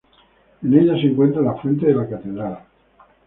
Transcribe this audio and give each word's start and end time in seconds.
En 0.63 0.73
ella 0.73 0.93
se 0.95 1.05
encuentra 1.09 1.43
la 1.43 1.53
fuente 1.53 1.85
de 1.85 1.93
la 1.93 2.09
Catedral. 2.09 2.57